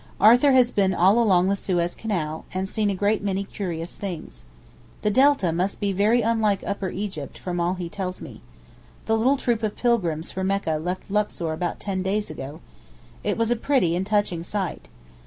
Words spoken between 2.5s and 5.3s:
and seen a great many curious things. The